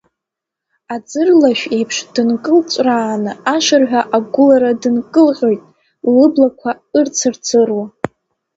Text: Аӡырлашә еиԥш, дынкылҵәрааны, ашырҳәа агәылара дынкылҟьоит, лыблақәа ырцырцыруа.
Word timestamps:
Аӡырлашә 0.93 1.65
еиԥш, 1.75 1.97
дынкылҵәрааны, 2.13 3.31
ашырҳәа 3.53 4.01
агәылара 4.17 4.71
дынкылҟьоит, 4.81 5.61
лыблақәа 6.17 6.71
ырцырцыруа. 6.97 7.85